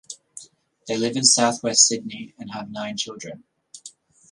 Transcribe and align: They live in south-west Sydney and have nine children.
They 0.87 0.97
live 0.97 1.15
in 1.15 1.23
south-west 1.23 1.85
Sydney 1.85 2.33
and 2.39 2.53
have 2.53 2.71
nine 2.71 2.97
children. 2.97 3.43